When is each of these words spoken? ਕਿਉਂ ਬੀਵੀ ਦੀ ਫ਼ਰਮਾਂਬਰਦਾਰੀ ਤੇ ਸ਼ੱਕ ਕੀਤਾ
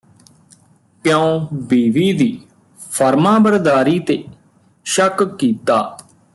ਕਿਉਂ 1.05 1.47
ਬੀਵੀ 1.53 2.11
ਦੀ 2.13 2.39
ਫ਼ਰਮਾਂਬਰਦਾਰੀ 2.91 3.99
ਤੇ 3.99 4.23
ਸ਼ੱਕ 4.85 5.23
ਕੀਤਾ 5.37 5.97